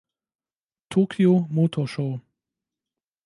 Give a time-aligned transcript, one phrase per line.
[0.89, 2.21] Tokyo Motor Show.